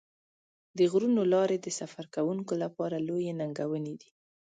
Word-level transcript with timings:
د 0.77 0.79
غرونو 0.91 1.21
لارې 1.33 1.57
د 1.61 1.67
سفر 1.79 2.05
کوونکو 2.15 2.53
لپاره 2.63 3.03
لویې 3.07 3.33
ننګونې 3.41 3.93
دي. 4.01 4.09